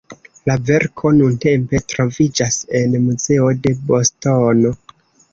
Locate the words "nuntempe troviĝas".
1.17-2.57